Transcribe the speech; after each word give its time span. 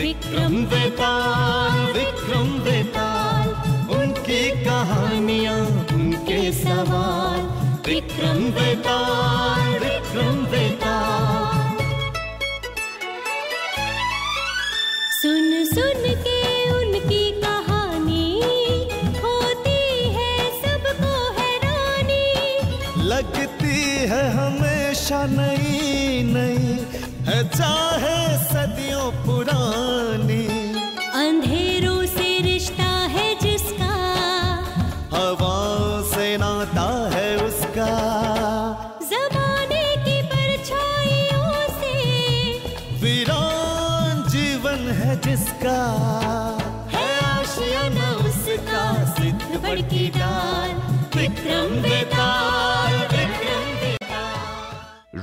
विक्रम 0.00 0.54
वेताल 0.64 1.80
विक्रम 1.92 2.48
वेताल, 2.64 3.48
उनकी 3.96 4.64
कहानियाँ, 4.64 5.58
उनके 5.94 6.40
सवाल। 6.52 7.40
विक्रम 7.86 8.38
वेताल 8.58 9.68
विक्रम 9.78 10.38
वेताल। 10.46 11.76
सुन 15.20 15.50
सुन 15.64 16.02
के 16.26 16.40
उनकी 16.70 17.24
कहानी, 17.40 18.30
होती 19.24 19.82
है 20.16 20.32
सबको 20.62 21.12
हैरानी। 21.40 22.24
लगती 23.04 23.78
है 24.12 24.24
हमेशा 24.32 25.26
नई 25.26 26.22
नई 26.32 26.78
है 27.28 27.48
चाहे 27.48 27.89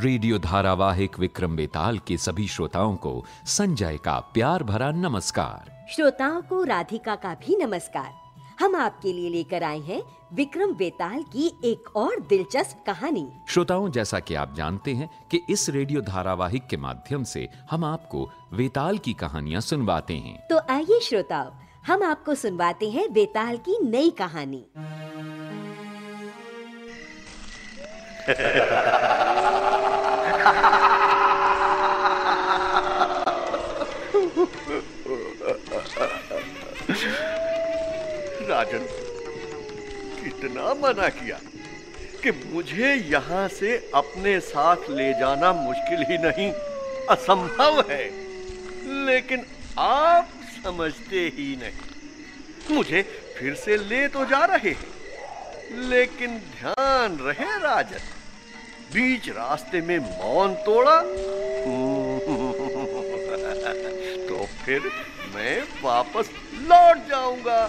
रेडियो 0.07 0.37
धारावाहिक 0.39 1.19
विक्रम 1.19 1.55
बेताल 1.55 1.97
के 1.99 2.17
सभी 2.17 2.47
श्रोताओं 2.47 2.95
को 2.95 3.25
संजय 3.45 3.97
का 3.97 4.19
प्यार 4.19 4.63
भरा 4.63 4.91
नमस्कार। 4.91 5.87
श्रोताओं 5.95 6.41
को 6.41 6.63
राधिका 6.63 7.15
का 7.15 7.33
भी 7.33 7.55
नमस्कार। 7.55 8.13
हम 8.59 8.75
आपके 8.75 9.13
लिए 9.13 9.29
लेकर 9.29 9.63
आए 9.63 9.79
हैं 9.79 10.01
विक्रम 10.33 10.73
बेताल 10.73 11.23
की 11.23 11.47
एक 11.63 11.95
और 11.95 12.19
दिलचस्प 12.19 12.83
कहानी। 12.87 13.27
श्रोताओं 13.47 13.89
जैसा 13.91 14.19
कि 14.19 14.35
आप 14.35 14.55
जानते 14.55 14.93
हैं 14.93 15.09
कि 15.31 15.41
इस 15.49 15.69
रेडियो 15.69 16.01
धारावाहिक 16.01 16.67
के 16.67 16.77
माध्यम 16.77 17.23
से 17.23 17.47
हम 17.71 17.85
आपको 17.85 18.29
वेताल 18.53 18.97
की 18.97 19.13
कहानियाँ 19.13 19.61
सुनवाते 19.61 20.13
हैं। 20.13 20.47
तो 20.47 20.61
आइए 20.69 20.99
श्रोताओं 21.03 21.51
हम 21.87 22.03
आपको 22.03 22.35
सुनवाते 22.35 22.89
हैं 22.89 23.13
बेताल 23.13 23.57
की 23.57 23.77
नई 23.83 24.09
कहानी। 24.09 24.65
राजन 38.47 38.85
कितना 40.23 40.73
मना 40.73 41.09
किया 41.09 41.39
कि 42.23 42.31
मुझे 42.53 42.93
यहाँ 42.93 43.47
से 43.47 43.91
अपने 43.95 44.39
साथ 44.39 44.77
ले 44.89 45.13
जाना 45.13 45.53
मुश्किल 45.53 46.05
ही 46.09 46.17
नहीं, 46.17 46.51
असंभव 47.09 47.83
है। 47.89 48.11
लेकिन 49.05 49.45
आप 49.79 50.29
समझते 50.63 51.31
ही 51.35 51.55
नहीं। 51.55 52.75
मुझे 52.75 53.23
फिर 53.37 53.55
से 53.55 53.77
ले 53.77 54.07
तो 54.07 54.25
जा 54.25 54.45
रहे 54.45 54.71
हैं, 54.71 55.89
लेकिन 55.89 56.37
ध्यान 56.37 57.19
रहे 57.19 57.59
राजन, 57.59 57.99
बीच 58.93 59.29
रास्ते 59.29 59.81
में 59.81 59.99
मौन 59.99 60.55
तोड़ा। 60.65 61.01
तो 64.27 64.47
फिर 64.65 64.81
मैं 65.35 65.61
वापस 65.81 66.29
लौट 66.53 67.07
जाऊँगा। 67.07 67.59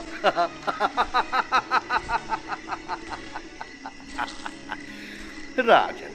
राजन, 5.59 6.15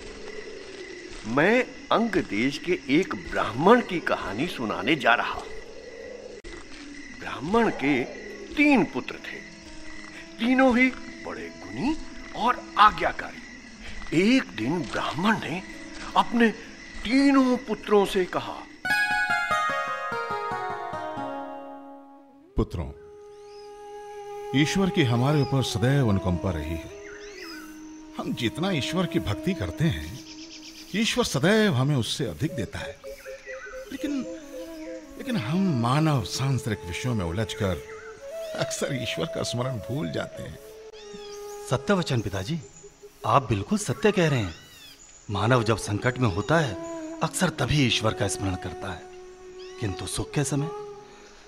मैं 1.27 1.63
अंग 1.91 2.15
देश 2.29 2.57
के 2.57 2.79
एक 2.89 3.15
ब्राह्मण 3.31 3.81
की 3.81 3.99
कहानी 3.99 4.47
सुनाने 4.47 4.95
जा 4.95 5.13
रहा 5.13 5.33
हूँ। 5.33 5.47
ब्राह्मण 7.19 7.69
के 7.69 8.03
तीन 8.55 8.83
पुत्र 8.85 9.15
थे। 9.15 9.39
तीनों 10.39 10.77
ही 10.77 10.87
बड़े 11.25 11.47
गुणी 11.63 11.95
और 12.35 12.63
आज्ञाकारी। 12.77 13.41
एक 14.33 14.43
दिन 14.55 14.79
ब्राह्मण 14.81 15.39
ने 15.39 15.61
अपने 16.17 16.49
तीनों 17.03 17.57
पुत्रों 17.57 18.05
से 18.05 18.25
कहा 18.25 18.57
पुत्रों, 22.57 22.89
ईश्वर 24.61 24.89
की 24.89 25.03
हमारे 25.03 25.41
ऊपर 25.41 25.63
सदैव 25.63 26.09
अनुकंपा 26.09 26.51
रही 26.51 26.69
है। 26.69 26.91
हम 28.17 28.33
जितना 28.33 28.71
ईश्वर 28.71 29.05
की 29.05 29.19
भक्ति 29.19 29.53
करते 29.53 29.85
हैं, 29.85 30.25
ईश्वर 30.95 31.25
सदैव 31.25 31.73
हमें 31.73 31.95
उससे 31.95 32.25
अधिक 32.25 32.55
देता 32.55 32.79
है। 32.79 32.99
लेकिन 33.91 34.21
लेकिन 35.17 35.37
हम 35.37 35.81
मानव 35.81 36.23
सांसारिक 36.23 36.79
विषयों 36.85 37.15
में 37.15 37.25
उलझकर 37.25 37.83
अक्सर 38.59 38.99
ईश्वर 39.03 39.25
का 39.25 39.43
स्मरण 39.43 39.77
भूल 39.77 40.11
जाते 40.11 40.43
हैं। 40.43 40.59
सत्य 41.69 41.93
वचन 41.93 42.21
पिताजी, 42.21 42.59
आप 43.25 43.49
बिल्कुल 43.49 43.77
सत्य 43.77 44.11
कह 44.11 44.29
रहे 44.29 44.39
हैं। 44.39 44.55
मानव 45.31 45.63
जब 45.63 45.77
संकट 45.77 46.17
में 46.17 46.29
होता 46.29 46.59
है, 46.59 46.75
अक्सर 47.19 47.49
तभी 47.49 47.87
ईश्वर 47.87 48.13
का 48.13 48.27
स्मरण 48.27 48.55
करता 48.55 48.91
है। 48.93 49.01
किंतु 49.79 50.07
सुख 50.07 50.31
के 50.31 50.43
समय? 50.43 50.82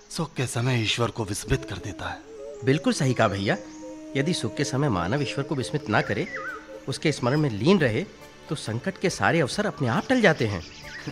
सुख 0.09 0.33
के 0.33 0.47
समय 0.47 0.81
ईश्वर 0.81 1.11
को 1.11 1.23
विस्मृत 1.25 1.67
कर 1.69 1.77
देता 1.77 2.09
है। 2.09 2.19
बिल्कुल 2.65 2.93
सही 2.93 3.13
कहा 3.13 3.27
भैया। 3.27 3.57
यदि 4.17 4.33
सुख 4.33 4.55
के 4.55 4.63
समय 4.63 4.89
मानव 4.89 5.21
ईश्वर 5.21 5.43
को 5.43 5.55
विस्मित 5.55 5.89
ना 5.89 6.01
करे 6.01 6.27
उसके 6.87 7.11
स्मरण 7.11 7.37
में 7.37 7.49
लीन 7.49 7.79
रहे 7.79 8.05
तो 8.49 8.55
संकट 8.55 8.97
के 8.97 9.09
सारे 9.09 9.39
अवसर 9.39 9.65
अपने 9.65 9.87
आप 9.87 10.05
टल 10.09 10.21
जाते 10.21 10.47
हैं। 10.47 10.63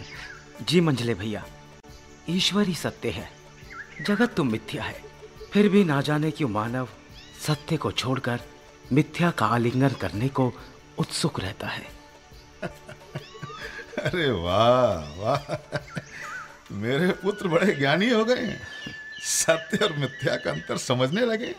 जी 0.66 0.82
मंजले 0.82 1.14
भैया 1.14 1.46
ईश्वर 2.30 2.68
ही 2.68 2.76
सत्य 2.76 3.10
है। 3.10 3.32
जगत 4.02 4.34
तो 4.34 4.44
मिथ्या 4.44 4.84
है। 4.84 5.02
फिर 5.52 5.70
भी 5.70 5.84
ना 5.84 6.02
जाने 6.02 6.32
क्यों 6.32 6.50
मानव 6.50 6.90
सत्य 7.48 7.78
को 7.78 7.92
छोड़कर 7.92 8.40
मिथ्या 8.92 9.32
का 9.32 9.46
आलिंगन 9.46 9.90
करने 9.90 10.28
को 10.28 10.54
उत्सुक 10.98 11.40
रहता 11.40 11.68
है। 11.68 11.88
अरे 14.00 14.32
वाह 14.32 15.22
वाह। 15.22 15.54
मेरे 16.72 17.12
पुत्र 17.12 17.48
बड़े 17.48 17.76
ज्ञानी 17.76 18.10
हो 18.10 18.26
गए 18.26 18.46
हैं। 18.46 18.68
सत्य 19.20 19.78
और 19.78 19.94
मिथ्या 19.94 20.36
का 20.36 20.52
अंतर 20.52 20.78
समझने 20.78 21.26
लगे 21.26 21.56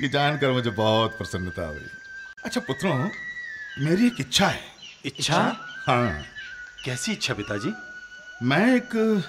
ये 0.00 0.08
जानकर 0.08 0.50
मुझे 0.50 0.70
बहुत 0.70 1.10
प्रसन्नता 1.10 1.66
हुई। 1.66 1.86
अच्छा 2.44 2.60
पुत्रों 2.60 3.10
मेरी 3.78 4.06
एक 4.06 4.16
इच्छा 4.20 4.48
है। 4.48 4.60
इच्छा? 5.04 5.56
हाँ। 5.86 6.22
कैसी 6.84 7.12
इच्छा 7.12 7.34
पिताजी? 7.34 7.72
मैं 8.42 8.76
एक 8.76 9.22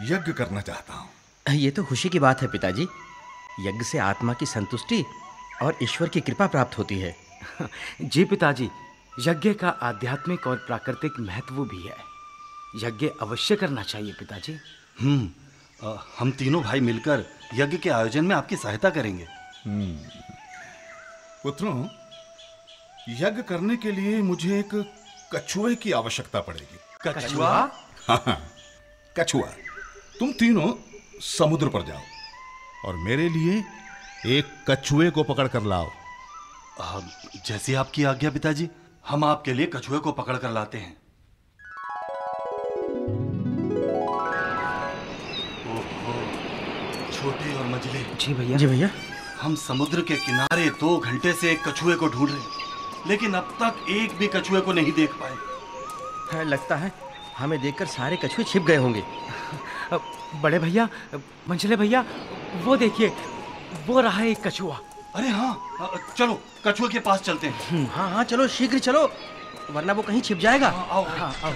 यज्ञ 0.00 0.32
करना 0.32 0.60
चाहता 0.60 0.94
हूँ। 0.94 1.10
ये 1.50 1.70
तो 1.70 1.84
खुशी 1.84 2.08
की 2.08 2.18
बात 2.18 2.42
है 2.42 2.48
पिताजी। 2.48 2.82
यज्ञ 3.60 3.84
से 3.84 3.98
आत्मा 3.98 4.34
की 4.34 4.46
संतुष्टि 4.46 5.04
और 5.62 5.78
ईश्वर 5.82 6.08
की 6.08 6.20
कृपा 6.20 6.46
प्राप्त 6.46 6.78
होती 6.78 6.98
है। 6.98 7.16
जी 8.02 8.24
पिताजी 8.24 8.70
यज्ञ 9.20 9.54
का 9.54 9.68
आध्यात्मिक 9.68 10.46
और 10.46 10.56
प्राकृतिक 10.56 11.12
महत्व 11.20 11.54
भी 11.54 11.82
है। 11.82 12.10
यज्ञ 12.76 13.08
अवश्य 13.22 13.56
करना 13.56 13.82
चाहिए 13.82 14.12
पिताजी। 14.12 14.58
हम्म 15.00 15.94
हम 16.18 16.30
तीनों 16.30 16.62
भाई 16.62 16.80
मिलकर 16.80 17.24
यज्ञ 17.54 17.76
के 17.76 17.90
आयोजन 17.90 18.24
में 18.24 18.34
आपकी 18.36 18.56
सहायता 18.56 18.90
करेंगे। 18.90 19.26
पुत्रों 21.42 21.76
यज्ञ 23.08 23.42
करने 23.42 23.76
के 23.76 23.92
लिए 23.92 24.20
मुझे 24.22 24.58
एक 24.58 24.74
कछुए 25.34 25.74
की 25.74 25.92
आवश्यकता 25.92 26.40
पड़ेगी। 26.40 26.78
कछुआ? 27.06 27.50
हाँ 28.08 28.22
हाँ। 28.26 28.38
कछुआ 29.18 29.48
तुम 30.18 30.32
तीनों 30.32 30.72
समुद्र 31.20 31.68
पर 31.68 31.86
जाओ 31.86 32.02
और 32.86 32.96
मेरे 32.96 33.28
लिए 33.28 33.62
एक 34.36 34.46
कछुए 34.70 35.10
को 35.10 35.22
पकड़ 35.24 35.48
कर 35.48 35.62
लाओ 35.62 35.90
जैसी 37.46 37.74
आपकी 37.74 38.04
आज्ञा 38.04 38.30
पिताजी 38.30 38.68
हम 39.08 39.24
आपके 39.24 39.52
लिए 39.52 39.66
कछुए 39.66 39.98
को 39.98 40.12
पकड़ 40.12 40.36
कर 40.36 40.50
लाते 40.50 40.78
हैं। 40.78 40.99
छोटे 47.20 47.54
और 47.54 47.66
मझले। 47.66 48.04
जी 48.20 48.34
भैया। 48.34 48.56
जी 48.56 48.66
भैया। 48.66 48.90
हम 49.40 49.54
समुद्र 49.56 50.00
के 50.08 50.16
किनारे 50.16 50.68
दो 50.80 50.96
घंटे 50.98 51.32
से 51.32 51.50
एक 51.52 51.66
कछुए 51.68 51.94
को 51.96 52.08
ढूंढ 52.08 52.30
रहे 52.30 53.08
लेकिन 53.08 53.34
अब 53.34 53.56
तक 53.62 53.84
एक 53.90 54.16
भी 54.18 54.26
कछुए 54.28 54.60
को 54.60 54.72
नहीं 54.72 54.92
देख 54.92 55.12
पाए। 55.20 55.34
है, 56.32 56.44
लगता 56.44 56.76
है 56.76 56.92
हमें 57.38 57.60
देखकर 57.60 57.86
सारे 57.86 58.16
कछुए 58.24 58.44
छिप 58.44 58.62
गए 58.62 58.76
होंगे। 58.76 59.02
बड़े 60.42 60.58
भैया 60.58 60.88
मंझले 61.48 61.76
भैया 61.76 62.04
वो 62.64 62.76
देखिए 62.76 63.12
वो 63.86 64.00
रहा 64.00 64.18
है 64.18 64.30
एक 64.30 64.46
कछुआ। 64.46 64.78
अरे 65.16 65.28
हाँ 65.28 65.90
चलो 66.16 66.40
कछुए 66.66 66.88
के 66.88 66.98
पास 67.00 67.20
चलते 67.22 67.46
हैं। 67.46 67.86
हाँ 67.90 68.10
हाँ 68.10 68.24
चलो 68.24 68.46
शीघ्र 68.48 68.78
चलो 68.78 69.10
वरना 69.70 69.92
वो 69.92 70.02
कहीं 70.02 70.20
छिप 70.20 70.38
जाएगा। 70.38 70.68
हाँ, 70.68 70.86
आओ। 70.90 71.04
हाँ 71.08 71.32
आओ। 71.44 71.52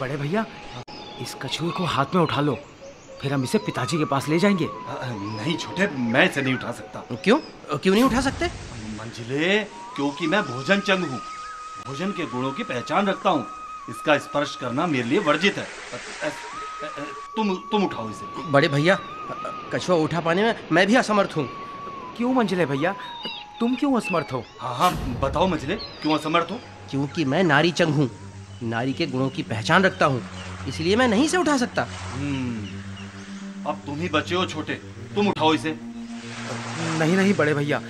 बड़े 0.00 0.16
भैया 0.16 0.44
इस 1.22 1.34
कछुए 1.42 1.70
को 1.70 1.84
हाथ 1.86 2.14
में 2.14 2.22
उठा 2.22 2.40
लो। 2.40 2.58
फिर 3.22 3.32
हम 3.32 3.44
इसे 3.44 3.58
पिताजी 3.58 3.98
के 3.98 4.04
पास 4.04 4.28
ले 4.28 4.38
जाएँगे। 4.38 4.68
नहीं 4.68 5.56
छोटे 5.56 5.86
मैं 5.86 6.28
इसे 6.30 6.42
नहीं 6.42 6.54
उठा 6.54 6.72
सकता। 6.72 7.00
क्यों? 7.24 7.38
क्यों 7.76 7.94
नहीं 7.94 8.04
उठा 8.04 8.20
सकते? 8.20 8.46
मंजिले 8.98 9.58
क्योंकि 9.96 10.26
मैं 10.26 10.42
भोजन 10.42 10.80
चंग 10.80 11.04
हूँ। 11.04 11.18
भोजन 11.86 12.10
के 12.12 12.26
गुणों 12.26 12.52
की 12.52 12.62
पहचान 12.64 13.06
रखता 13.06 13.30
हूँ। 13.30 13.46
इसका 13.90 14.16
स्पर्श 14.18 14.56
करना 14.60 14.86
मेरे 14.86 15.08
लिए 15.08 15.18
वर्जित 15.18 15.58
है। 15.58 15.66
तुम 17.36 17.54
तुम 17.70 17.84
उठाओ 17.84 18.10
इसे। 18.10 18.50
बड़े 18.52 18.68
भैया 18.68 18.98
कछुआ 19.72 19.96
उठा 19.96 20.20
पाने 20.20 20.42
में 20.42 20.54
मैं 20.72 20.86
भी 20.86 20.94
असमर्थ 20.96 21.36
हूँ। 21.36 21.48
क्यों 22.16 22.32
मंजिले 22.34 22.66
भैया? 22.66 22.94
तुम 23.60 23.74
क्यों 23.76 23.96
असमर्थ 23.96 24.32
हो? 24.32 24.42
हाँ 24.60 24.74
हाँ 24.76 24.92
बताओ 25.20 25.46
मंजिले 25.46 25.74
क्यों 26.02 26.18
असमर्थ 26.18 26.50
हो? 26.50 26.58
क्योंकि 26.90 27.24
मैं 27.24 27.42
नारी 27.44 27.70
चंग 27.72 27.94
हूँ। 27.94 28.10
नारी 28.62 28.92
के 28.92 29.06
गुणों 29.06 29.28
की 29.30 29.42
पहचान 29.42 29.84
रखता 29.84 30.06
हूँ। 30.06 30.22
इसलिए 30.68 30.96
मैं 30.96 31.08
नहीं 31.08 31.28
से 31.28 31.36
उठा 31.36 31.56
सकता। 31.56 31.86
हम्म, 32.12 32.75
अब 33.66 33.80
तुम 33.86 33.98
ही 34.00 34.08
बचे 34.08 34.34
हो 34.34 34.44
छोटे। 34.46 34.74
तुम 35.14 35.28
उठाओ 35.28 35.52
इसे। 35.54 35.74
नहीं 36.98 37.16
नहीं 37.16 37.34
बड़े 37.34 37.54
भैया। 37.54 37.80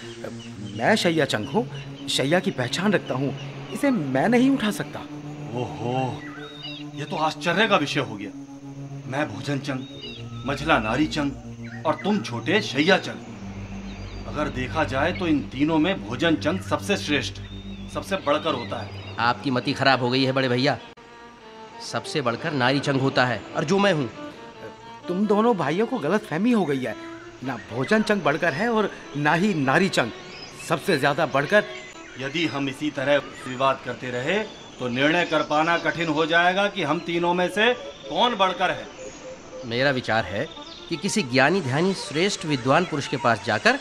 मैं 0.79 0.95
शैया 0.97 1.25
चंग 1.25 1.49
हूँ। 1.49 1.69
शैया 2.09 2.41
की 2.41 2.51
पहचान 2.51 2.93
रखता 2.93 3.15
हूँ। 3.15 3.35
इसे 3.75 3.91
मैं 3.91 4.29
नहीं 4.29 4.51
उठा 4.51 4.71
सकता। 4.71 5.01
ओहो 5.61 5.95
ये 6.95 7.05
तो 7.05 7.17
आश्चर्य 7.17 7.67
का 7.69 7.77
विषय 7.77 8.01
हो 8.01 8.17
गया। 8.17 8.31
मैं 9.07 9.29
भोजन 9.29 9.59
चंग 9.59 10.45
मझला 10.47 10.79
नारी 10.79 11.07
चंग 11.07 11.85
और 11.87 11.95
तुम 12.05 12.21
छोटे 12.21 12.61
शैया 12.63 12.99
चंग। 12.99 14.27
अगर 14.29 14.49
देखा 14.51 14.85
जाए 14.85 15.13
तो 15.13 15.27
इन 15.27 15.41
तीनों 15.53 15.79
में 15.79 16.07
भोजन 16.07 16.37
चंग 16.37 16.61
सबसे 16.61 16.97
श्रेष्ठ 16.97 17.41
सबसे 17.95 18.17
बढ़कर 18.17 18.55
होता 18.55 18.81
है। 18.83 19.05
आपकी 19.21 19.51
मति 19.51 19.73
खराब 19.73 20.01
हो 20.01 20.11
गई 20.11 20.25
है 20.25 20.33
बड़े 20.33 20.49
भैया। 20.49 20.79
सबसे 21.83 22.21
बढ़कर 22.21 22.53
नारी 22.53 22.81
चंग 22.81 23.01
होता 23.01 23.27
है 23.27 23.41
और 23.57 23.65
जो 23.65 23.79
मैं 23.79 23.93
हूँ। 23.93 24.09
तुम 25.09 25.27
दोनों 25.27 25.57
भाइयों 25.57 25.87
को 25.87 25.99
गलत 25.99 26.25
फहमी 26.25 26.53
हो 26.53 26.65
गई 26.65 26.83
है। 26.83 26.95
ना 27.45 27.57
भोजन 27.71 28.03
चंग 28.03 28.23
बढ़कर 28.23 28.53
है 28.53 28.69
और 28.71 28.91
ना 29.19 29.35
ही 29.35 29.53
नारी 29.57 29.89
चंग। 29.89 30.11
सबसे 30.69 30.99
ज़्यादा 30.99 31.27
बढ़कर 31.29 31.65
यदि 32.21 32.47
हम 32.47 32.69
इसी 32.69 32.91
तरह 32.91 33.17
विवाद 33.49 33.81
करते 33.85 34.11
रहे 34.11 34.39
तो 34.79 34.89
निर्णय 34.91 35.25
कर 35.25 35.43
पाना 35.43 35.77
कठिन 35.79 36.09
हो 36.09 36.27
जाएगा 36.27 36.67
कि 36.69 36.83
हम 36.83 36.99
तीनों 37.07 37.33
में 37.35 37.49
से 37.49 37.73
कौन 38.09 38.35
बढ़कर 38.37 38.71
है। 38.71 38.87
मेरा 39.67 39.91
विचार 39.91 40.25
है 40.25 40.47
कि 40.89 40.97
किसी 40.97 41.23
ज्ञानी 41.25 41.61
ध्यानी 41.61 41.95
श्रेष्ठ 41.97 42.45
विद्वान 42.47 42.85
पुरुष 42.85 43.09
के 43.09 43.17
पास 43.17 43.45
जाकर 43.47 43.79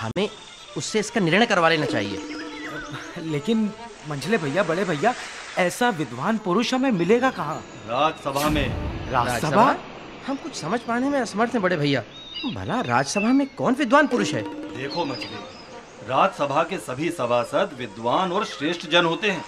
हमें 0.00 0.28
उससे 0.76 0.98
इसका 0.98 1.20
निर्णय 1.20 1.46
करवा 1.46 1.68
लेना 1.68 1.86
चाहिए। 1.86 2.18
लेकिन 3.22 3.70
मंझले 4.08 4.38
भैया 4.38 4.62
बड़े 4.62 4.84
भैया 4.84 5.14
ऐसा 5.58 5.88
विद्वान 5.98 6.38
पुरुष 6.44 6.72
हमें 6.74 6.90
मिलेगा 6.92 7.30
कहाँ? 7.30 7.56
राजसभा 7.88 8.48
में। 8.48 8.66
राजसभा? 9.10 9.72
हम 10.26 10.36
कुछ 10.36 10.56
समझ 10.56 10.80
पाने 10.80 11.08
में 11.08 11.20
असमर्थ 11.20 11.52
हैं 11.52 11.62
बड़े 11.62 11.76
भैया। 11.76 12.02
भला 12.54 12.80
राजसभा 12.80 13.28
में 13.28 13.54
कौन 13.54 13.74
विद्वान 13.74 14.06
पुरुष 14.06 14.32
है? 14.32 14.76
देखो 14.76 15.04
मछली 15.04 15.38
राजसभा 16.08 16.62
के 16.62 16.78
सभी 16.78 17.10
सभासद 17.10 17.76
विद्वान 17.78 18.32
और 18.32 18.44
श्रेष्ठ 18.44 18.86
जन 18.86 19.04
होते 19.04 19.30
हैं। 19.30 19.44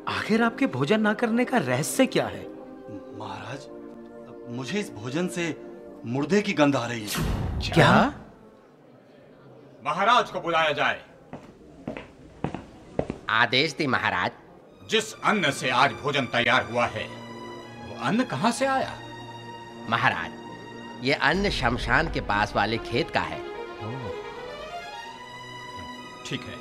आखिर 0.07 0.43
आपके 0.43 0.67
भोजन 0.67 1.01
ना 1.01 1.13
करने 1.13 1.45
का 1.45 1.57
रहस्य 1.57 2.05
क्या 2.05 2.27
है? 2.27 2.45
महाराज 3.19 3.67
मुझे 4.57 4.79
इस 4.79 4.91
भोजन 4.93 5.27
से 5.27 5.55
मुर्दे 6.05 6.41
की 6.41 6.53
गंध 6.53 6.75
आ 6.75 6.85
रही 6.87 7.01
है। 7.01 7.07
क्या? 7.61 7.73
क्या 7.73 8.13
महाराज 9.87 10.29
को 10.29 10.41
बुलाया 10.41 10.71
जाए। 10.71 11.03
आदेश 13.29 13.73
दी 13.73 13.87
महाराज। 13.87 14.31
जिस 14.89 15.13
अन्न 15.13 15.51
से 15.51 15.69
आज 15.69 15.91
भोजन 15.91 16.25
तैयार 16.25 16.63
हुआ 16.63 16.85
है 16.85 17.07
वो 17.87 18.03
अन्न 18.03 18.23
कहाँ 18.23 18.51
से 18.51 18.65
आया? 18.65 18.99
महाराज 19.89 20.31
ये 21.05 21.13
अन्न 21.13 21.49
शमशान 21.49 22.11
के 22.11 22.21
पास 22.21 22.55
वाले 22.55 22.77
खेत 22.77 23.11
का 23.11 23.19
है। 23.19 23.39
ठीक 26.25 26.41
है। 26.41 26.55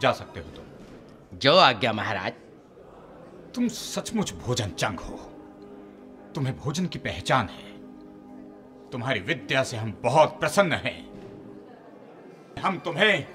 जा 0.00 0.12
सकते 0.12 0.40
हो 0.40 0.50
तुम। 0.50 1.38
जो 1.38 1.56
आज्ञा 1.56 1.92
महाराज। 1.92 2.32
तुम 3.54 3.68
सचमुच 3.68 4.32
भोजन 4.32 4.70
चंग 4.70 4.98
हो। 4.98 5.16
तुम्हें 6.34 6.58
भोजन 6.58 6.86
की 6.86 6.98
पहचान 6.98 7.48
है। 7.48 7.72
तुम्हारी 8.90 9.20
विद्या 9.20 9.62
से 9.62 9.76
हम 9.76 9.98
बहुत 10.02 10.40
प्रसन्न 10.40 10.72
हैं। 10.72 11.11
हम 12.60 12.78
तुम्हें 12.78 13.26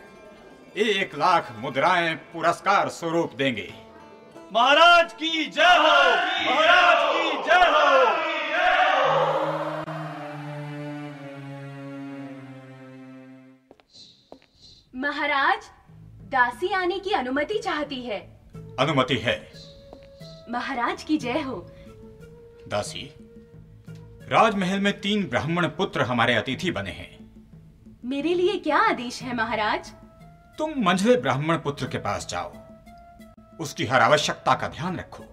एक 0.78 1.16
लाख 1.16 1.52
मुद्राएँ 1.60 2.16
पुरस्कार 2.16 2.90
स्वरूप 2.90 3.34
देंगे। 3.34 3.74
महाराज 4.54 5.14
की 5.14 5.46
जय 5.46 5.64
हो! 5.64 5.94
महाराज 6.52 6.98
की 7.14 7.50
जय 7.50 7.66
हो! 7.66 7.88
महाराज 14.96 15.70
दासी 16.32 16.74
आने 16.74 17.00
की 17.00 17.12
अनुमति 17.12 17.60
चाहती 17.60 18.02
है। 18.02 18.20
अनुमति 18.80 19.18
है। 19.18 19.52
महाराज 20.52 21.04
की 21.04 21.18
जय 21.18 21.40
हो। 21.40 21.56
दासी 22.68 23.10
राजमहल 24.30 24.80
में 24.80 25.02
तीन 25.02 25.24
ब्राह्मण 25.24 25.68
पुत्र 25.68 26.02
हमारे 26.02 26.36
अतिथि 26.36 26.72
बने 26.72 26.92
हैं। 26.92 27.17
मेरे 28.08 28.34
लिए 28.34 28.60
क्या 28.60 28.78
आदेश 28.78 29.22
है 29.22 29.36
महाराज? 29.36 29.94
तुम 30.58 30.74
मंझले 30.78 31.18
ब्राह्मण 31.18 31.58
पुत्र 31.58 31.88
के 31.88 31.98
पास 31.98 32.28
जाओ। 32.28 32.54
उसकी 33.60 33.86
हर 33.86 34.02
आवश्यकता 34.02 34.56
का 34.56 34.68
ध्यान 34.68 34.98
रखो। 34.98 35.24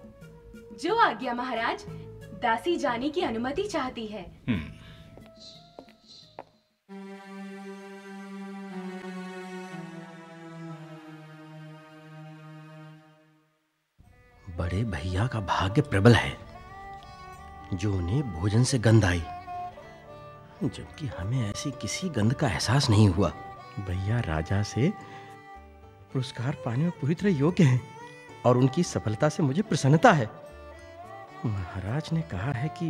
जो 0.83 0.95
आज्ञा 0.95 1.33
महाराज। 1.33 1.85
दासी 2.41 2.77
जाने 2.77 3.09
की 3.09 3.21
अनुमति 3.21 3.63
चाहती 3.63 4.07
है। 4.07 4.41
हम्म। 4.49 4.75
बड़े 14.57 14.83
भैया 14.83 15.27
का 15.27 15.39
भाग्य 15.39 15.81
प्रबल 15.81 16.13
है। 16.13 16.37
जो 17.73 17.93
उन्हें 17.93 18.33
भोजन 18.33 18.63
से 18.63 18.79
गंध 18.79 19.05
आई। 19.05 19.23
जबकि 20.63 21.07
हमें 21.07 21.49
ऐसी 21.49 21.71
किसी 21.71 22.09
गंध 22.09 22.33
का 22.33 22.47
एहसास 22.47 22.89
नहीं 22.89 23.09
हुआ। 23.09 23.29
भैया 23.79 24.19
राजा 24.19 24.63
से 24.63 24.89
पुरस्कार 26.13 26.57
पाने 26.65 26.83
में 26.83 26.91
पूरी 26.91 27.15
तरह 27.15 27.29
योग्य 27.29 27.63
हैं 27.63 27.81
और 28.45 28.57
उनकी 28.57 28.83
सफलता 28.83 29.29
से 29.29 29.43
मुझे 29.43 29.61
प्रसन्नता 29.61 30.11
है। 30.11 30.29
महाराज 31.45 32.09
ने 32.13 32.21
कहा 32.21 32.51
है 32.51 32.69
कि 32.69 32.89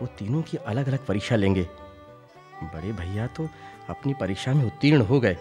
वो 0.00 0.06
तीनों 0.06 0.42
की 0.42 0.56
अलग 0.56 0.86
अलग 0.86 1.06
परीक्षा 1.06 1.36
लेंगे। 1.36 1.62
बड़े 2.62 2.92
भैया 2.92 3.26
तो 3.26 3.48
अपनी 3.88 4.14
परीक्षा 4.14 4.54
में 4.54 4.64
उत्तीर्ण 4.64 5.02
हो 5.02 5.20
गए। 5.20 5.34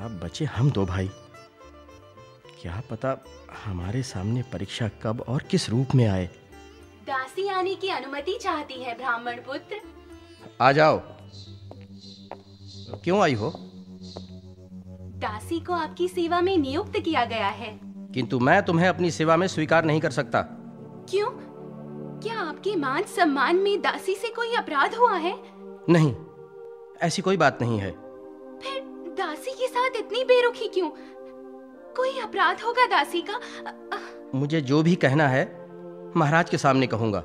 अब 0.00 0.20
बचे 0.24 0.44
हम 0.44 0.70
दो 0.70 0.86
भाई। 0.86 1.10
क्या 2.60 2.82
पता 2.90 3.16
हमारे 3.64 4.02
सामने 4.02 4.42
परीक्षा 4.42 4.88
कब 5.02 5.24
और 5.28 5.42
किस 5.42 5.68
रूप 5.70 5.94
में 5.94 6.06
आए। 6.08 6.26
दासी 7.06 7.48
आने 7.48 7.74
की 7.74 7.88
अनुमति 7.88 8.38
चाहती 8.42 8.82
है 8.82 8.96
ब्राह्मण 8.96 9.36
पुत्र। 9.36 9.80
आ 10.60 10.72
जाओ। 10.72 11.00
क्यों 13.04 13.20
आई 13.20 13.34
हो? 13.34 13.52
दासी 15.18 15.60
को 15.60 15.72
आपकी 15.72 16.08
सेवा 16.08 16.40
में 16.40 16.56
नियुक्त 16.56 16.98
किया 16.98 17.24
गया 17.24 17.48
है। 17.48 17.80
किंतु 18.14 18.38
मैं 18.38 18.62
तुम्हें 18.62 18.88
अपनी 18.88 19.10
सेवा 19.10 19.36
में 19.36 19.46
स्वीकार 19.46 19.84
नहीं 19.84 20.00
कर 20.00 20.10
सकता। 20.10 20.42
क्यों? 21.10 21.30
क्या 22.20 22.40
आपके 22.40 22.76
मान 22.76 23.02
सम्मान 23.02 23.56
में 23.56 23.80
दासी 23.80 24.14
से 24.14 24.28
कोई 24.28 24.54
अपराध 24.54 24.94
हुआ 24.94 25.16
है? 25.16 25.38
नहीं 25.88 26.14
ऐसी 27.02 27.22
कोई 27.22 27.36
बात 27.36 27.58
नहीं 27.62 27.78
है। 27.78 27.90
फिर 28.58 28.82
दासी 29.18 29.50
के 29.50 29.66
साथ 29.66 29.90
इतनी 29.96 30.24
बेरुखी 30.24 30.68
क्यों? 30.68 30.90
कोई 31.96 32.18
अपराध 32.20 32.60
होगा 32.60 32.86
दासी 32.86 33.24
का? 33.30 33.40
मुझे 34.34 34.60
जो 34.60 34.82
भी 34.82 34.94
कहना 34.94 35.28
है 35.28 35.70
महाराज 36.16 36.50
के 36.50 36.58
सामने 36.58 36.86
कहूँगा। 36.86 37.24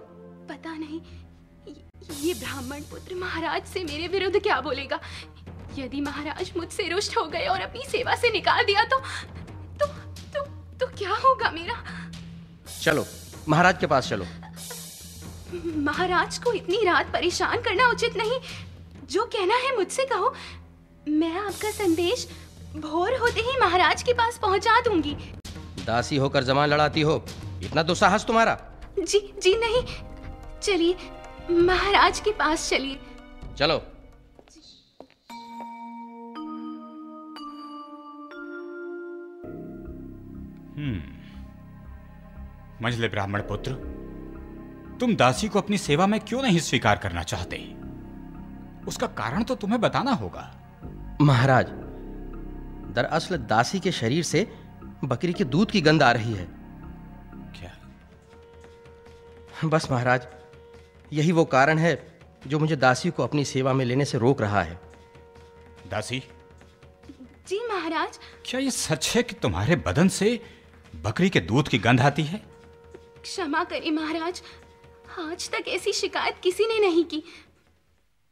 ये- 2.33 2.43
ब्राह्मण 2.43 2.81
पुत्र 2.81 3.15
महाराज 3.15 3.65
से 3.65 3.83
मेरे 3.83 4.07
विरुद्ध 4.07 4.41
क्या 4.41 4.61
बोलेगा? 4.61 4.99
यदि 5.77 6.01
महाराज 6.01 6.51
मुझसे 6.57 6.87
रुष्ट 6.87 7.17
हो 7.17 7.25
गए 7.25 7.47
और 7.47 7.61
अपनी 7.61 7.81
सेवा 7.89 8.15
से 8.15 8.29
निकाल 8.29 8.65
दिया 8.65 8.83
तो 8.83 8.99
तो 9.79 9.87
तो, 10.07 10.43
तो 10.79 10.87
क्या 10.97 11.11
होगा 11.11 11.51
मेरा? 11.51 11.83
चलो 12.81 13.05
महाराज 13.49 13.77
के 13.77 13.87
पास 13.87 14.09
चलो। 14.09 14.25
महाराज 15.81 16.37
को 16.37 16.53
इतनी 16.53 16.83
रात 16.85 17.13
परेशान 17.13 17.61
करना 17.61 17.87
उचित 17.87 18.17
नहीं। 18.17 18.39
जो 19.09 19.25
कहना 19.25 19.55
है 19.55 19.75
मुझसे 19.75 20.05
कहो। 20.05 20.35
मैं 21.07 21.39
आपका 21.39 21.71
संदेश 21.71 22.27
भोर 22.75 23.13
होते 23.13 23.41
ही 23.41 23.59
महाराज 23.59 24.03
के 24.03 24.13
पास 24.13 24.37
पहुँचा 24.37 24.81
दूँगी। 24.81 25.17
दासी 25.85 26.17
होकर 26.17 26.43
जमान 26.43 26.69
लड़ाती 26.69 27.01
हो। 27.01 27.25
इतना 27.63 27.83
दुस्साहस 27.83 28.25
तुम्हारा। 28.25 28.61
जी 28.99 29.33
जी 29.43 29.57
नहीं। 29.57 29.83
चलिए 30.63 30.95
महाराज 31.51 32.19
के 32.19 32.31
पास 32.31 32.69
चलिए। 32.69 32.99
चलो। 33.57 33.81
मंझले 42.81 43.07
ब्राह्मण 43.07 43.41
पुत्र 43.41 43.73
तुम 44.99 45.15
दासी 45.15 45.47
को 45.47 45.59
अपनी 45.59 45.77
सेवा 45.77 46.07
में 46.07 46.19
क्यों 46.19 46.41
नहीं 46.41 46.59
स्वीकार 46.59 46.97
करना 46.97 47.23
चाहते? 47.23 47.57
उसका 48.87 49.07
कारण 49.07 49.43
तो 49.43 49.55
तुम्हें 49.55 49.81
बताना 49.81 50.11
होगा। 50.11 50.51
महाराज 51.21 51.67
दरअसल 52.95 53.37
दासी 53.37 53.79
के 53.79 53.91
शरीर 53.91 54.23
से 54.23 54.57
बकरी 55.03 55.33
के 55.33 55.43
दूध 55.43 55.71
की 55.71 55.81
गंध 55.81 56.03
आ 56.03 56.11
रही 56.11 56.33
है। 56.33 56.45
क्या? 57.55 57.71
बस 59.65 59.91
महाराज 59.91 60.27
यही 61.13 61.31
वो 61.31 61.45
कारण 61.45 61.77
है 61.77 61.93
जो 62.47 62.59
मुझे 62.59 62.75
दासी 62.75 63.09
को 63.09 63.23
अपनी 63.23 63.45
सेवा 63.45 63.73
में 63.73 63.85
लेने 63.85 64.05
से 64.05 64.17
रोक 64.17 64.41
रहा 64.41 64.61
है। 64.61 64.79
दासी? 65.89 66.19
जी 67.47 67.59
महाराज। 67.67 68.19
क्या 68.45 68.59
ये 68.59 68.71
सच 68.71 69.11
है 69.15 69.23
कि 69.23 69.35
तुम्हारे 69.35 69.75
बदन 69.85 70.07
से 70.09 70.39
बकरी 71.03 71.29
के 71.29 71.39
दूध 71.41 71.67
की 71.67 71.77
गंध 71.79 72.01
आती 72.01 72.23
है? 72.23 72.41
क्षमा 73.23 73.63
करें 73.63 73.89
महाराज। 73.91 74.41
आज 75.19 75.49
तक 75.49 75.67
ऐसी 75.67 75.93
शिकायत 75.93 76.39
किसी 76.43 76.65
ने 76.67 76.79
नहीं 76.79 77.03
की। 77.05 77.23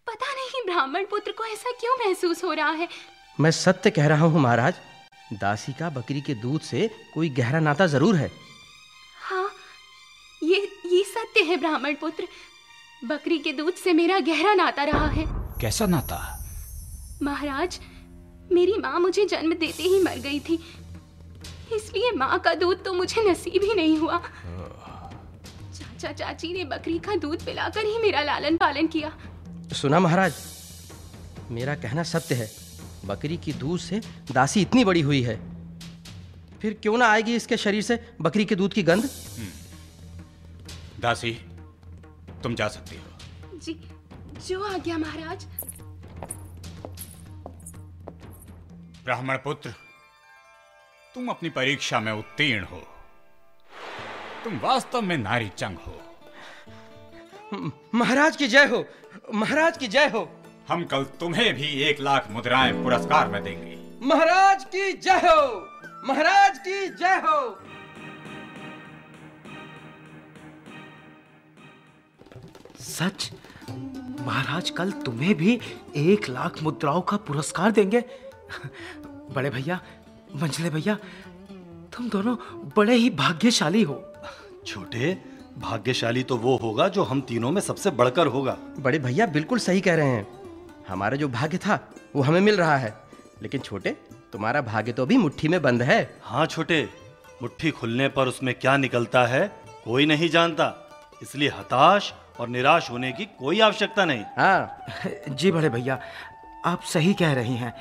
पता 0.07 0.33
नहीं 0.33 0.63
ब्राह्मण 0.65 1.05
पुत्र 1.05 1.31
को 1.31 1.45
ऐसा 1.45 1.71
क्यों 1.79 1.95
महसूस 1.97 2.43
हो 2.43 2.53
रहा 2.53 2.71
है। 2.71 2.88
मैं 3.39 3.51
सत्य 3.51 3.89
कह 3.89 4.07
रहा 4.07 4.25
हूँ 4.25 4.39
महाराज 4.41 4.73
दासी 5.33 5.73
का 5.73 5.89
बकरी 5.89 6.21
के 6.21 6.33
दूध 6.35 6.61
से 6.61 6.89
कोई 7.13 7.29
गहरा 7.31 7.59
नाता 7.59 7.88
ज़रूर 7.88 8.15
है। 8.15 8.31
हाँ 9.21 9.50
ये 10.43 10.57
ये 10.85 11.03
सत्य 11.07 11.43
है 11.43 11.57
ब्राह्मण 11.57 11.95
पुत्र। 11.95 12.27
बकरी 13.05 13.38
के 13.39 13.51
दूध 13.53 13.74
से 13.74 13.93
मेरा 13.93 14.20
गहरा 14.20 14.53
नाता 14.53 14.84
रहा 14.84 15.08
है। 15.08 15.24
कैसा 15.62 15.86
नाता? 15.86 16.17
महाराज 17.24 17.79
मेरी 18.51 18.74
माँ 18.77 19.00
मुझे 19.00 19.25
जन्म 19.25 19.53
देते 19.53 19.84
ही 19.84 20.01
मर 20.03 20.20
गई 20.20 20.39
थी। 20.39 20.60
इसलिए 21.75 22.12
माँ 22.12 22.39
का 22.39 22.53
दूध 22.53 22.84
तो 22.86 22.93
मुझे 22.93 23.24
नसीब 23.29 23.63
ही 23.63 23.74
नहीं 23.74 23.98
हुआ। 23.98 24.17
चाचा 25.74 26.12
चाची 26.12 26.53
ने 26.53 26.65
बकरी 26.65 27.00
का 27.00 27.15
दूध 27.15 27.46
पिलाकर 27.46 27.86
ही 27.86 27.98
मेरा 27.98 28.22
लालन 28.22 28.58
पालन 28.58 28.88
किया। 28.88 29.12
सुना 29.74 30.00
महाराज 30.00 30.34
मेरा 31.51 31.75
कहना 31.75 32.03
सत्य 32.03 32.36
है। 32.36 32.50
बकरी 33.05 33.38
की 33.38 33.53
दूध 33.53 33.79
से 33.79 34.01
दासी 34.31 34.62
इतनी 34.62 34.86
बड़ी 34.86 35.01
हुई 35.01 35.22
है। 35.22 35.39
फिर 36.62 36.74
क्यों 36.74 36.98
ना 36.98 37.05
आएगी 37.08 37.36
इसके 37.36 37.58
शरीर 37.58 37.81
से 37.81 38.00
बकरी 38.22 38.46
के 38.46 38.55
दूध 38.55 38.74
की 38.74 38.84
गंध? 38.84 39.10
दासी 41.00 41.38
तुम 42.43 42.55
जा 42.55 42.67
सकती 42.67 42.98
हो। 42.98 43.57
जी 43.57 43.74
जो 44.48 44.63
आ 44.63 44.77
गया 44.77 44.98
महाराज। 44.98 45.45
ब्राह्मण 49.03 49.38
पुत्र 49.38 49.69
तुम 51.15 51.27
अपनी 51.27 51.50
परीक्षा 51.50 52.00
में 52.00 52.12
उत्तीर्ण 52.12 52.63
हो। 52.63 52.81
तुम 54.43 54.60
वास्तव 54.60 55.01
में 55.01 55.17
नारी 55.17 55.50
चंग 55.57 55.77
हो। 55.77 56.00
महाराज 57.95 58.36
की 58.38 58.48
जय 58.48 58.65
हो 58.65 58.86
महाराज 59.33 59.77
की 59.77 59.88
जय 59.88 60.07
हो। 60.07 60.29
हम 60.69 60.83
कल 60.86 61.03
तुम्हें 61.19 61.53
भी 61.53 61.67
एक 61.83 62.00
लाख 62.00 62.29
मुद्राएँ 62.31 62.71
पुरस्कार 62.74 63.27
में 63.27 63.43
देंगे। 63.43 63.75
महाराज 64.07 64.63
की 64.65 64.91
जय 64.93 65.19
हो 65.25 65.67
महाराज 66.07 66.57
की 66.57 66.88
जय 66.89 67.15
हो। 67.25 67.39
सच? 72.91 73.31
महाराज 74.21 74.69
कल 74.69 74.91
तुम्हें 75.05 75.33
भी 75.36 75.60
एक 75.95 76.29
लाख 76.29 76.62
मुद्राओं 76.63 77.01
का 77.01 77.17
पुरस्कार 77.17 77.71
देंगे। 77.71 78.03
बड़े 79.36 79.50
भैया 79.50 79.79
मंझले 80.36 80.69
भैया 80.69 80.95
तुम 81.93 82.10
दोनों 82.10 82.36
बड़े 82.77 82.95
ही 82.95 83.10
भाग्यशाली 83.10 83.81
हो। 83.83 84.03
छोटे 84.67 85.17
भाग्यशाली 85.57 86.24
तो 86.24 86.38
वो 86.38 86.55
होगा 86.57 86.88
जो 86.88 87.03
हम 87.03 87.21
तीनों 87.21 87.51
में 87.51 87.62
सबसे 87.62 87.91
बढ़कर 87.91 88.27
होगा। 88.27 88.57
बड़े 88.79 89.00
भैया 89.00 89.25
बिल्कुल 89.27 89.60
सही 89.60 89.81
कह 89.81 89.95
रहे 89.95 90.07
हैं। 90.07 90.27
हमारा 90.88 91.17
जो 91.17 91.27
भाग्य 91.29 91.57
था 91.57 91.79
वो 92.15 92.21
हमें 92.21 92.39
मिल 92.41 92.57
रहा 92.57 92.77
है। 92.77 92.95
लेकिन 93.41 93.62
छोटे 93.62 93.95
तुम्हारा 94.33 94.62
भाग्य 94.62 94.91
तो 94.91 95.03
अभी 95.03 95.17
मुट्ठी 95.17 95.48
में 95.48 95.62
बंद 95.62 95.81
है। 95.81 96.00
हाँ 96.24 96.45
छोटे 96.45 96.88
मुट्ठी 97.41 97.71
खुलने 97.71 98.07
पर 98.07 98.27
उसमें 98.27 98.53
क्या 98.55 98.77
निकलता 98.77 99.25
है 99.25 99.48
कोई 99.86 100.05
नहीं 100.05 100.29
जानता। 100.29 100.74
इसलिए 101.21 101.50
हताश 101.50 102.13
और 102.41 102.50
निराश 102.50 102.91
होने 102.91 103.12
की 103.12 103.25
कोई 103.25 103.60
आवश्यकता 103.60 104.05
नहीं। 104.05 104.24
हाँ। 104.38 104.77
जी 105.29 105.51
बड़े 105.51 105.69
भैया 105.69 106.01
आप 106.65 106.81
सही 106.81 107.13
कह 107.13 107.33
रही 107.33 107.55
हैं। 107.55 107.71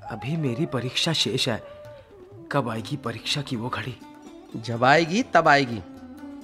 अभी 0.00 0.36
मेरी 0.36 0.66
परीक्षा 0.66 1.12
शेष 1.12 1.48
है। 1.48 1.62
कब 2.52 2.68
आएगी 2.68 2.96
परीक्षा 2.96 3.42
की 3.42 3.56
वो 3.56 3.68
घड़ी? 3.68 3.98
जब 4.56 4.84
आएगी 4.84 5.22
तब 5.22 5.48
आएगी। 5.48 5.78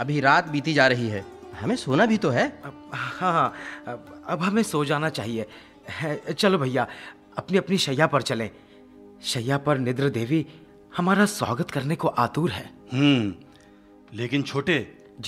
अभी 0.00 0.20
रात 0.20 0.48
बीती 0.48 0.74
जा 0.74 0.86
रही 0.86 1.08
है। 1.08 1.24
हमें 1.60 1.76
सोना 1.76 2.06
भी 2.06 2.16
तो 2.16 2.30
है। 2.30 2.62
अब- 2.64 2.94
हाँ 2.94 3.32
हाँ। 3.32 3.54
अब 3.88 4.24
अब 4.28 4.42
हमें 4.42 4.62
सो 4.62 4.84
जाना 4.84 5.08
चाहिए। 5.08 5.46
चलो 6.32 6.58
भैया 6.58 6.86
अपनी 7.38 7.58
अपनी 7.58 7.78
शैया 7.78 8.06
पर 8.06 8.22
चलें। 8.22 8.50
शैया 9.22 9.58
पर 9.58 9.78
निद्र 9.78 10.08
देवी 10.08 10.46
हमारा 10.96 11.26
स्वागत 11.26 11.70
करने 11.70 11.96
को 11.96 12.08
आतुर 12.08 12.50
है। 12.50 12.70
हम्म 12.92 13.34
लेकिन 14.14 14.42
छोटे 14.42 14.78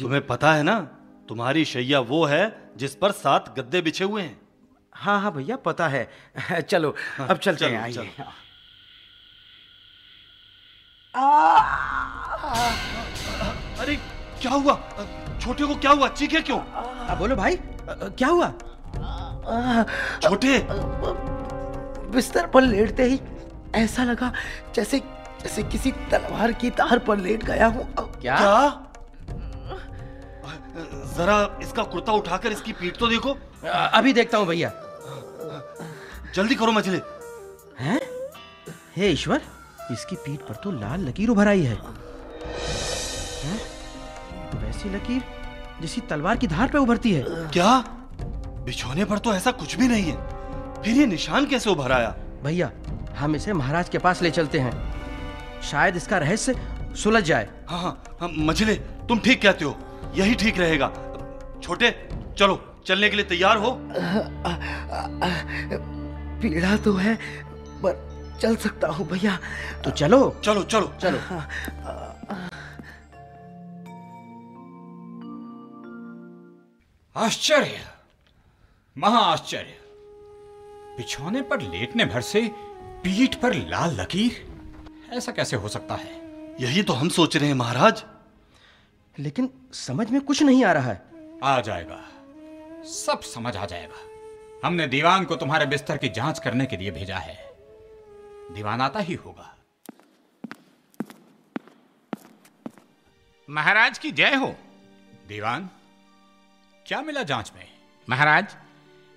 तुम्हें 0.01 0.27
पता 0.27 0.55
है 0.55 0.63
ना 0.63 0.99
तुम्हारी 1.33 1.65
शैया 1.65 1.99
वो 2.09 2.25
है 2.27 2.43
जिस 2.77 2.95
पर 2.95 3.13
सात 3.13 3.45
गद्दे 3.59 3.81
बिछे 3.83 4.05
हुए 4.05 4.23
हैं। 4.23 4.41
हाँ 4.93 5.21
हाँ 5.21 5.33
भैया 5.33 5.57
पता 5.57 5.87
है। 5.89 6.03
चलो 6.61 6.95
अब 7.21 7.37
चलते 7.37 7.65
चलो, 7.65 7.69
हैं 7.71 7.81
आइए। 7.83 7.93
चलो। 7.93 8.25
अरे 13.83 13.97
क्या 14.43 14.53
हुआ? 14.53 14.75
छोटे 15.41 15.65
को 15.67 15.75
क्या 15.77 15.91
हुआ? 15.91 16.09
चीखे 16.09 16.41
क्यों? 16.41 16.59
अब 16.59 17.19
बोलो 17.19 17.37
भाई 17.37 17.57
अ, 17.57 18.09
क्या 18.19 18.29
हुआ? 18.29 18.53
छोटे। 20.23 20.59
बिस्तर 22.13 22.47
पर 22.47 22.63
लेटते 22.63 23.05
ही 23.05 23.21
ऐसा 23.75 24.05
लगा 24.05 24.33
जैसे 24.75 24.99
जैसे 25.43 25.63
किसी 25.63 25.93
तलवार 26.11 26.53
की 26.53 26.71
तार 26.71 26.99
पर 27.09 27.19
लेट 27.19 27.45
गया 27.45 27.67
हूँ। 27.67 27.93
क्या? 27.99 28.37
क्या? 28.37 28.92
जरा 31.17 31.59
इसका 31.63 31.83
कुर्ता 31.85 32.13
उठाकर 32.13 32.53
इसकी 32.53 32.73
पीठ 32.73 32.97
तो 32.99 33.09
देखो। 33.09 33.37
अभी 33.65 34.13
देखता 34.13 34.39
हूँ 34.39 34.47
भैया। 34.47 34.73
जल्दी 36.35 36.55
करो 36.55 36.73
मछली। 36.73 37.01
हैं? 37.81 38.01
हे 38.97 39.09
ईश्वर 39.11 39.41
इसकी 39.91 40.17
पीठ 40.17 40.41
पर 40.41 40.55
तो 40.55 40.71
लाल 40.71 41.09
लकीर 41.09 41.29
उभर 41.29 41.49
आई 41.49 41.63
है। 41.63 41.77
हैं? 43.45 43.61
वैसी 44.57 44.91
लकीर 44.91 45.23
जिसी 45.81 46.01
तलवार 46.11 46.37
की 46.37 46.47
धार 46.47 46.69
पे 46.69 46.79
उभरती 46.79 47.13
है। 47.13 47.23
क्या? 47.53 47.79
बिछोने 48.67 49.05
पर 49.05 49.19
तो 49.19 49.35
ऐसा 49.35 49.51
कुछ 49.53 49.77
भी 49.77 49.89
नहीं 49.89 50.05
है। 50.05 50.83
फिर 50.83 50.97
ये 50.97 51.07
निशान 51.07 51.47
कैसे 51.47 51.71
उभर 51.71 51.93
आया? 51.93 52.15
भैया 52.45 52.71
हम 53.19 53.37
इसे 53.37 53.53
महाराज 53.53 53.89
के 53.89 53.99
पास 53.99 54.23
ले 54.23 54.31
चलते 54.31 54.59
हैं। 54.59 54.73
शायद 55.63 55.97
इसका 55.97 56.19
रहस्य 56.19 56.55
सुलझ 57.03 57.23
जाए। 57.25 57.49
हाँ 57.69 57.81
हाँ 57.81 58.03
हाँ 58.21 58.29
मछली 58.39 58.75
तुम 59.09 59.19
ठीक 59.19 59.43
कहते 59.43 59.65
हो। 59.65 59.77
यही 60.15 60.35
ठीक 60.35 60.59
रहेगा। 60.59 60.89
छोटे 61.63 61.91
चलो 62.39 62.61
चलने 62.87 63.09
के 63.09 63.17
लिए 63.17 63.25
तैयार 63.25 63.57
हो। 63.57 63.77
पीड़ा 66.43 66.77
तो 66.77 66.93
है 66.95 67.15
पर 67.85 68.01
चल 68.41 68.57
सकता 68.57 68.89
हूँ 68.89 69.07
भैया। 69.09 69.39
तो 69.85 69.91
चलो। 69.91 70.19
चलो 70.45 70.63
चलो 70.65 70.93
चलो। 71.03 71.19
आश्चर्य! 77.17 77.81
महा 78.97 79.19
आश्चर्य 79.23 79.79
बिछौने 80.97 81.43
पर 81.43 81.61
लेटने 81.63 82.05
भर 82.05 82.21
से 82.21 82.41
पीठ 83.05 83.35
पर 83.35 83.55
लाल 83.69 84.01
लकीर? 84.01 84.47
ऐसा 85.13 85.33
कैसे 85.33 85.57
हो 85.57 85.69
सकता 85.69 85.95
है? 85.95 86.21
यही 86.61 86.83
तो 86.83 86.93
हम 86.93 87.09
सोच 87.09 87.37
रहे 87.37 87.49
हैं 87.49 87.55
महाराज। 87.55 88.05
लेकिन 89.19 89.51
समझ 89.73 90.11
में 90.11 90.21
कुछ 90.21 90.43
नहीं 90.43 90.65
आ 90.65 90.73
रहा 90.73 90.93
है। 90.93 91.03
आ 91.45 91.61
जाएगा। 91.61 92.05
सब 92.85 93.21
समझ 93.21 93.57
आ 93.57 93.67
जाएगा। 93.67 94.09
हमने 94.67 94.87
दीवान 94.87 95.25
को 95.25 95.37
तुम्हारे 95.37 95.67
बिस्तर 95.67 95.97
की 95.97 96.09
जाँच 96.09 96.39
करने 96.39 96.67
के 96.67 96.77
लिए 96.77 96.91
भेजा 96.91 97.17
है। 97.17 97.53
दीवान 98.55 98.81
आता 98.81 99.01
ही 99.01 99.15
होगा। 99.15 99.57
महाराज 103.51 103.99
की 103.99 104.13
जय 104.13 104.35
हो। 104.35 104.55
दीवान 105.29 105.71
क्या 106.87 107.03
मिला 107.03 107.23
जाँच 107.23 107.53
में? 107.57 107.67
महाराज 108.11 108.57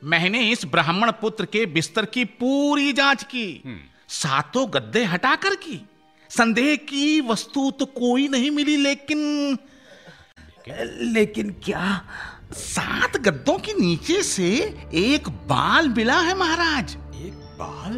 मैंने 0.04 0.52
इस 0.52 0.66
ब्राह्मण 0.66 1.12
पुत्र 1.12 1.46
के 1.46 1.66
बिस्तर 1.66 2.06
की 2.06 2.25
पूरी 2.25 2.94
जाँच 2.94 3.24
की। 3.24 3.64
सातों 4.10 4.68
गद्दे 4.74 5.04
हटाकर 5.04 5.56
की। 5.56 5.90
संदेह 6.30 6.75
की 6.75 7.22
वस्तु 7.22 7.72
तो 7.72 7.86
कोई 7.86 8.28
नहीं 8.28 8.52
मिली 8.52 8.78
लेकिन 8.78 9.58
लेकिन 10.69 11.50
क्या 11.63 12.01
सात 12.53 13.17
गद्दों 13.17 13.57
के 13.60 13.74
नीचे 13.74 14.24
से 14.24 14.50
एक 14.93 15.29
बाल 15.29 15.89
मिला 15.89 16.19
है 16.19 16.36
महाराज? 16.36 16.98
एक 17.15 17.34
बाल? 17.34 17.93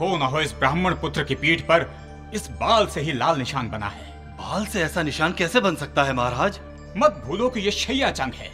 हो 0.00 0.16
ना 0.16 0.26
हो 0.26 0.40
इस 0.40 0.52
ब्राह्मण 0.52 0.94
पुत्र 0.94 1.24
की 1.24 1.34
पीठ 1.34 1.60
पर 1.60 1.90
इस 2.34 2.48
बाल 2.50 2.86
से 2.86 3.00
ही 3.00 3.12
लाल 3.12 3.38
निशान 3.38 3.70
बना 3.70 3.86
है। 3.86 4.08
बाल 4.36 4.66
से 4.66 4.82
ऐसा 4.82 5.02
निशान 5.02 5.32
कैसे 5.32 5.60
बन 5.60 5.76
सकता 5.76 6.04
है 6.04 6.12
महाराज? 6.12 6.60
मत 6.96 7.22
भूलो 7.26 7.48
कि 7.48 7.60
यह 7.60 7.70
शैया 7.70 8.10
चंग 8.10 8.32
है। 8.34 8.50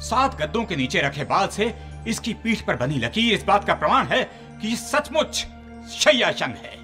सात 0.00 0.40
गद्दों 0.40 0.64
के 0.64 0.76
नीचे 0.76 1.00
रखे 1.00 1.24
बाल 1.24 1.48
से 1.48 1.74
इसकी 2.08 2.34
पीठ 2.34 2.60
पर 2.60 2.76
बनी 2.76 2.98
लकीर 2.98 3.34
इस 3.34 3.44
बात 3.44 3.64
का 3.64 3.74
प्रमाण 3.74 4.06
है 4.06 4.22
कि 4.62 4.76
सचमुच 4.76 5.46
शैया 5.90 6.32
चंग 6.32 6.54
है। 6.54 6.78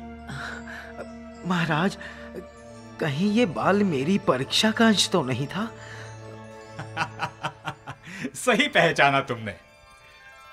महाराज 1.49 1.99
कहीं 3.01 3.33
ये 3.33 3.47
बाल 3.47 3.83
मेरी 3.83 4.19
परीक्षा 4.19 4.71
का 4.71 4.87
अंश 4.87 5.09
तो 5.09 5.23
नहीं 5.23 5.47
था? 5.47 5.71
सही 8.35 8.69
पहचाना 8.69 9.21
तुमने। 9.21 9.53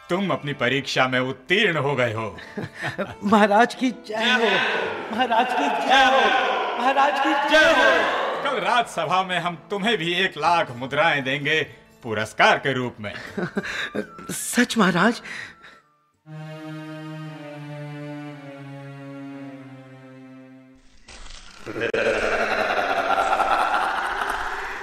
तुम 0.10 0.32
अपनी 0.32 0.54
परीक्षा 0.54 1.08
में 1.08 1.20
उत्तीर्ण 1.20 1.78
हो 1.78 1.96
गए 1.96 2.14
हो। 2.14 2.38
महाराज 3.24 3.76
की 3.76 3.92
जय 3.92 4.16
हो। 4.16 5.16
महाराज 5.16 5.48
की 5.48 5.88
जय 5.88 6.04
हो। 6.04 6.82
महाराज 6.82 7.14
की 7.20 7.50
जय 7.50 7.72
हो। 7.72 8.14
कल 8.44 8.60
रात 8.60 8.90
सभा 8.90 9.24
में 9.24 9.40
हम 9.40 9.68
तुम्हें 9.70 9.98
भी 9.98 10.14
एक 10.14 10.38
लाख 10.38 10.72
मुद्राएँ 10.72 11.22
देंगे 11.22 11.64
पुरस्कार 12.04 12.58
के 12.58 12.74
रूप 12.74 12.96
में। 13.00 13.14
सच 14.32 14.78
महाराज? 14.78 15.22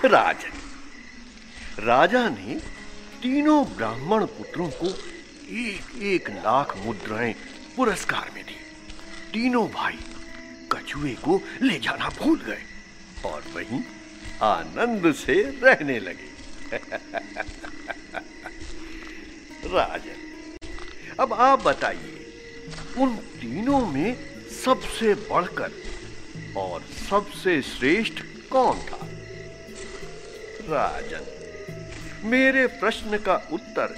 राजन। 0.04 0.52
राजा 1.84 2.28
ने 2.28 2.54
तीनों 3.22 3.64
ब्राह्मण 3.64 4.24
पुत्रों 4.26 4.68
को 4.68 4.86
एक 5.48 6.02
एक 6.02 6.30
लाख 6.30 6.76
मुद्राएँ 6.76 7.34
पुरस्कार 7.76 8.30
में 8.34 8.44
दी। 8.44 8.56
तीनों 9.32 9.68
भाई 9.68 9.98
कछुए 10.72 11.14
को 11.14 11.42
ले 11.62 11.78
जाना 11.78 12.08
भूल 12.08 12.40
गए 12.40 12.62
और 13.24 13.44
वहीं 13.54 13.82
आनंद 14.42 15.14
से 15.14 15.34
रहने 15.42 16.00
लगे। 16.00 16.30
राजन, 19.66 20.56
अब 21.20 21.32
आप 21.32 21.62
बताइए, 21.62 22.32
उन 22.98 23.16
तीनों 23.16 23.86
में 23.86 24.16
सबसे 24.64 25.14
बढ़कर 25.14 25.72
और 26.56 26.82
सबसे 27.10 27.62
श्रेष्ठ 27.62 28.22
कौन 28.50 28.78
था? 28.78 29.09
राजन, 30.68 31.24
मेरे 32.28 32.66
प्रश्न 32.80 33.18
का 33.18 33.34
उत्तर 33.52 33.94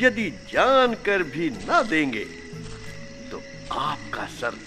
यदि 0.00 0.28
जानकर 0.52 1.22
भी 1.22 1.50
न 1.50 1.82
देंगे 1.90 2.24
तो 3.30 3.42
आपका 3.72 4.26
सर 4.30 4.58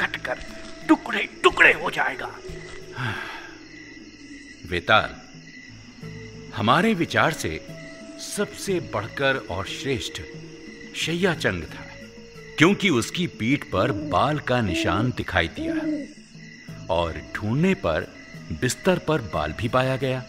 कटकर 0.00 0.38
टुकड़े 0.88 1.22
टुकड़े 1.42 1.72
हो 1.72 1.90
जाएगा। 1.90 2.30
वेताल, 4.70 5.14
हमारे 6.56 6.92
विचार 6.94 7.32
से 7.32 7.60
सबसे 8.26 8.78
बढ़कर 8.94 9.36
और 9.50 9.66
श्रेष्ठ 9.68 10.20
शैया 10.96 11.34
चंग 11.34 11.62
था, 11.64 11.84
क्योंकि 12.58 12.90
उसकी 12.90 13.26
पीठ 13.38 13.64
पर 13.64 13.92
बाल 14.12 14.38
का 14.48 14.60
निशान 14.60 15.10
दिखाई 15.16 15.48
दिया 15.56 15.74
और 16.94 17.20
ढूँढने 17.34 17.74
पर 17.86 18.06
बिस्तर 18.60 18.98
पर 18.98 19.20
बाल 19.34 19.52
भी 19.52 19.68
पाया 19.68 19.96
गया। 19.96 20.22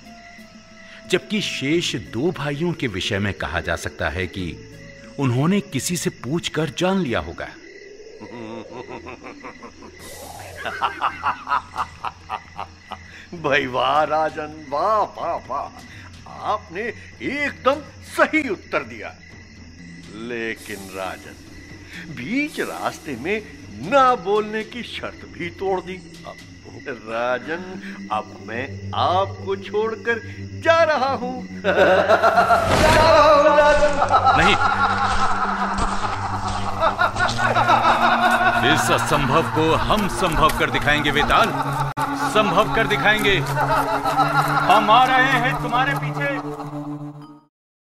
जबकि 1.12 1.41
शेष 1.41 1.96
दो 1.96 2.32
भाइयों 2.32 2.74
के 2.74 2.88
विषय 2.88 3.20
में 3.20 3.34
कहा 3.34 3.62
जा 3.62 3.76
सकता 3.76 4.10
है 4.10 4.28
कि 4.28 4.74
उन्होंने 5.20 5.62
किसी 5.62 5.98
से 5.98 6.10
पूछकर 6.10 6.70
जान 6.70 6.98
लिया 6.98 7.20
होगा। 7.20 7.46
भाई 13.41 13.65
वाह, 13.65 14.04
राजन, 14.04 14.65
वाह 14.70 14.98
वाह 14.98 15.48
वाह। 15.48 15.82
आपने 16.28 16.94
एकदम 17.22 18.04
सही 18.04 18.50
उत्तर 18.50 18.84
दिया। 18.84 19.15
लेकिन 20.15 20.76
राजन, 20.76 21.36
बीच 22.13 22.60
रास्ते 22.60 23.15
में 23.15 23.65
ना 23.89 24.15
बोलने 24.15 24.63
की 24.63 24.84
शर्त 24.84 25.26
भी 25.26 25.50
तोड़ 25.50 25.82
दी। 25.82 26.24
राजन, 26.88 27.82
अब 28.12 28.44
मैं 28.48 28.75
आपको 28.95 29.56
छोड़कर 29.56 30.21
जा 30.63 30.84
रहा 30.84 31.13
हूँ। 31.13 31.48
नहीं। 34.38 34.56
इस 38.74 38.91
असंभव 38.91 39.43
को 39.43 39.76
हम 39.76 40.08
संभव 40.08 40.50
कर 40.60 40.69
दिखाएँगे, 40.69 41.12
वेताल। 41.12 41.52
संभव 42.30 42.74
कर 42.76 42.88
दिखाएँगे। 42.88 43.38
हम 44.71 44.91
आ 44.91 45.04
रहे 45.04 45.39
हैं 45.39 45.62
तुम्हारे 45.63 45.93
पीछे। 45.93 46.35